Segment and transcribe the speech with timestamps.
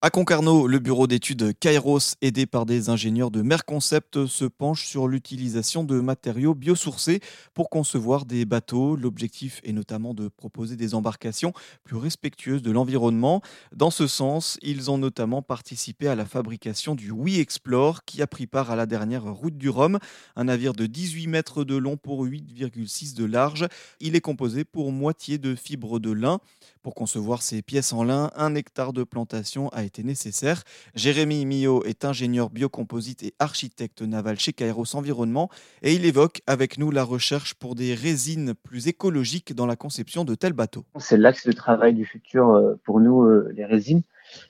[0.00, 5.08] À Concarneau, le bureau d'études Kairos, aidé par des ingénieurs de Merconcept, se penche sur
[5.08, 7.18] l'utilisation de matériaux biosourcés
[7.52, 8.94] pour concevoir des bateaux.
[8.94, 13.42] L'objectif est notamment de proposer des embarcations plus respectueuses de l'environnement.
[13.74, 18.28] Dans ce sens, ils ont notamment participé à la fabrication du We Explore qui a
[18.28, 19.98] pris part à la dernière route du Rhum,
[20.36, 23.66] un navire de 18 mètres de long pour 8,6 de large.
[23.98, 26.38] Il est composé pour moitié de fibres de lin.
[26.84, 30.62] Pour concevoir ces pièces en lin, un hectare de plantation a nécessaire.
[30.94, 35.48] Jérémy Millot est ingénieur biocomposite et architecte naval chez Kairos Environnement
[35.82, 40.24] et il évoque avec nous la recherche pour des résines plus écologiques dans la conception
[40.24, 40.84] de tels bateaux.
[40.98, 44.02] C'est l'axe de travail du futur euh, pour nous, euh, les résines.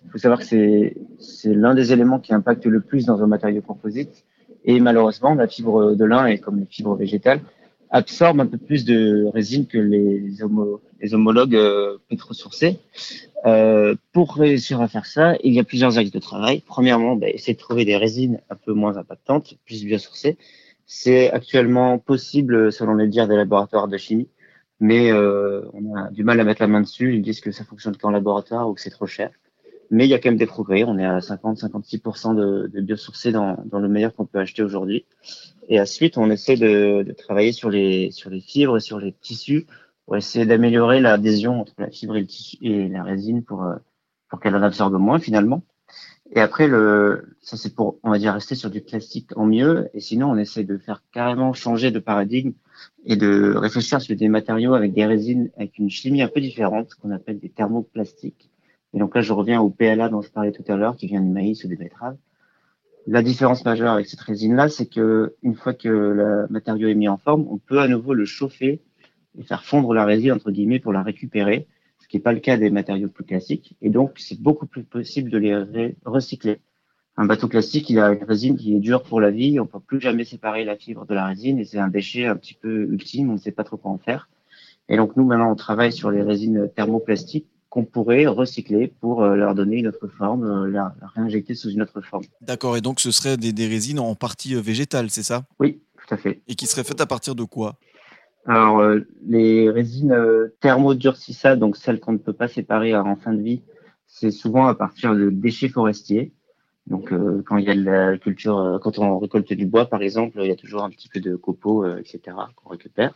[0.04, 0.94] Il faut savoir que c'est
[1.44, 4.24] l'un des éléments qui impacte le plus dans un matériau composite.
[4.64, 7.40] Et malheureusement, la fibre de lin est comme les fibres végétales
[7.90, 10.20] absorbe un peu plus de résine que les,
[11.00, 12.78] les homologues euh, pétrosourcés.
[13.46, 16.62] Euh, pour réussir à faire ça, il y a plusieurs axes de travail.
[16.66, 20.36] Premièrement, ben, essayer de trouver des résines un peu moins impactantes, plus biosourcées.
[20.86, 24.28] C'est actuellement possible selon les dires des laboratoires de chimie,
[24.80, 27.14] mais euh, on a du mal à mettre la main dessus.
[27.14, 29.30] Ils disent que ça fonctionne qu'en laboratoire ou que c'est trop cher.
[29.90, 30.84] Mais il y a quand même des progrès.
[30.84, 35.04] On est à 50-56% de, de biosourcés dans, dans le meilleur qu'on peut acheter aujourd'hui.
[35.68, 39.12] Et ensuite, on essaie de, de, travailler sur les, sur les fibres et sur les
[39.12, 39.66] tissus
[40.08, 43.76] pour essayer d'améliorer l'adhésion entre la fibre et, la résine pour, euh,
[44.30, 45.62] pour qu'elle en absorbe moins finalement.
[46.32, 49.90] Et après, le, ça c'est pour, on va dire, rester sur du plastique en mieux.
[49.92, 52.52] Et sinon, on essaie de faire carrément changer de paradigme
[53.04, 56.94] et de réfléchir sur des matériaux avec des résines avec une chimie un peu différente,
[56.94, 58.50] qu'on appelle des thermoplastiques
[58.94, 61.20] et donc là, je reviens au PLA dont je parlais tout à l'heure, qui vient
[61.20, 62.16] du maïs ou des betteraves.
[63.06, 67.08] La différence majeure avec cette résine-là, c'est que une fois que le matériau est mis
[67.08, 68.80] en forme, on peut à nouveau le chauffer
[69.36, 71.66] et faire fondre la résine entre guillemets pour la récupérer,
[72.00, 73.76] ce qui n'est pas le cas des matériaux plus classiques.
[73.82, 76.60] Et donc, c'est beaucoup plus possible de les recycler.
[77.20, 79.80] Un bateau classique, il a une résine qui est dure pour la vie, on peut
[79.80, 82.84] plus jamais séparer la fibre de la résine et c'est un déchet un petit peu
[82.92, 84.28] ultime, on ne sait pas trop quoi en faire.
[84.88, 89.34] Et donc nous, maintenant, on travaille sur les résines thermoplastiques qu'on pourrait recycler pour euh,
[89.34, 92.24] leur donner une autre forme, euh, la, réinjecter sous une autre forme.
[92.40, 95.44] D'accord, et donc ce serait des, résines en partie euh, végétales, c'est ça?
[95.58, 96.40] Oui, tout à fait.
[96.46, 97.76] Et qui seraient faites à partir de quoi?
[98.48, 98.82] Alors,
[99.26, 100.16] les résines
[100.60, 103.62] thermodurcissables, donc celles qu'on ne peut pas séparer en fin de vie,
[104.06, 106.32] c'est souvent à partir de déchets forestiers.
[106.86, 107.12] Donc,
[107.44, 110.48] quand il y a de la culture, quand on récolte du bois, par exemple, il
[110.48, 112.20] y a toujours un petit peu de copeaux, etc.,
[112.56, 113.12] qu'on récupère.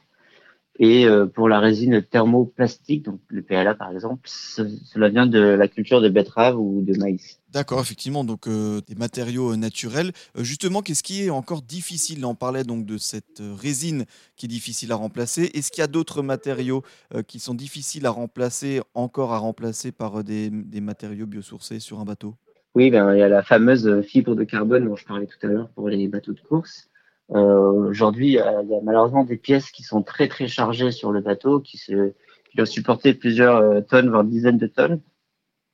[0.78, 5.68] Et euh, pour la résine thermoplastique, donc le PLA par exemple, cela vient de la
[5.68, 7.40] culture de betterave ou de maïs.
[7.50, 10.12] D'accord, effectivement, donc euh, des matériaux euh, naturels.
[10.38, 12.24] justement, qu'est-ce qui est encore difficile?
[12.24, 14.06] On parlait donc de cette résine
[14.36, 15.50] qui est difficile à remplacer.
[15.52, 16.82] Est-ce qu'il y a d'autres matériaux
[17.28, 22.04] qui sont difficiles à remplacer, encore à remplacer par des, des matériaux biosourcés sur un
[22.04, 22.34] bateau?
[22.74, 25.50] Oui, ben, il y a la fameuse fibre de carbone dont je parlais tout à
[25.50, 26.88] l'heure pour les bateaux de course.
[27.30, 31.20] Euh, Aujourd'hui, il y, a malheureusement des pièces qui sont très très chargées sur le
[31.20, 32.12] bateau, qui, se,
[32.48, 35.00] qui doivent supporter plusieurs euh, tonnes, voire dizaines de tonnes.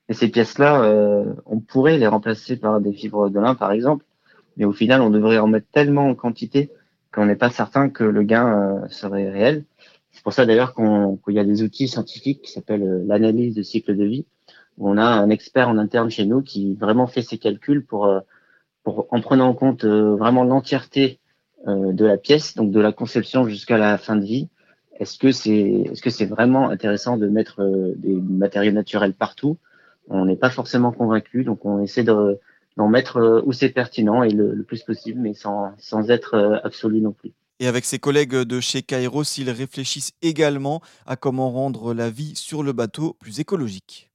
[0.09, 4.05] Et ces pièces-là, euh, on pourrait les remplacer par des fibres de lin, par exemple,
[4.57, 6.71] mais au final, on devrait en mettre tellement en quantité
[7.13, 9.65] qu'on n'est pas certain que le gain euh, serait réel.
[10.11, 13.63] C'est pour ça d'ailleurs qu'il y a des outils scientifiques qui s'appellent euh, l'analyse de
[13.63, 14.27] cycle de vie,
[14.77, 18.13] où on a un expert en interne chez nous qui vraiment fait ses calculs pour,
[18.83, 21.28] pour en prenant en compte vraiment l'entièreté euh,
[21.67, 24.49] de la pièce, donc de la conception jusqu'à la fin de vie.
[24.99, 29.59] Est-ce que c'est vraiment intéressant de mettre euh, des matériaux naturels partout?
[30.09, 32.39] On n'est pas forcément convaincu, donc on essaie de
[32.77, 37.01] d'en mettre euh, où c'est pertinent et le, plus possible, mais sans, sans être absolu
[37.01, 37.33] non plus.
[37.61, 42.37] Et avec ses collègues de chez Kairos, ils réfléchissent également à comment rendre la vie
[42.37, 44.08] sur le bateau plus écologique.